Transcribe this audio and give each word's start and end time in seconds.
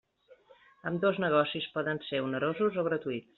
Ambdós 0.91 1.19
negocis 1.25 1.67
poden 1.77 2.01
ser 2.09 2.23
onerosos 2.29 2.81
o 2.85 2.89
gratuïts. 2.89 3.29